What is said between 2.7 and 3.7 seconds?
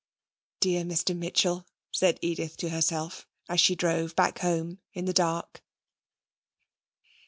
herself as